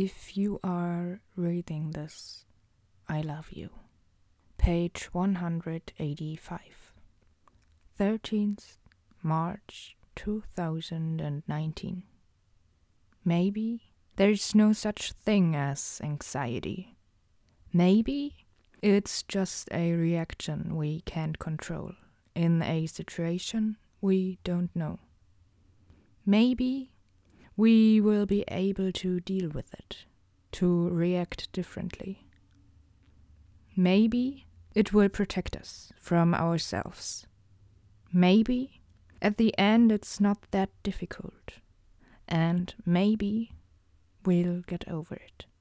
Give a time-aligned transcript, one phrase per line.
[0.00, 2.44] If you are reading this,
[3.08, 3.70] I love you.
[4.56, 6.60] Page 185.
[7.98, 8.76] 13th
[9.24, 12.04] March 2019.
[13.24, 16.96] Maybe there's no such thing as anxiety.
[17.72, 18.46] Maybe
[18.80, 21.94] it's just a reaction we can't control
[22.36, 25.00] in a situation we don't know.
[26.24, 26.92] Maybe
[27.58, 30.04] we will be able to deal with it,
[30.52, 32.24] to react differently.
[33.76, 37.26] Maybe it will protect us from ourselves.
[38.12, 38.80] Maybe
[39.20, 41.54] at the end it's not that difficult,
[42.28, 43.50] and maybe
[44.24, 45.46] we'll get over it.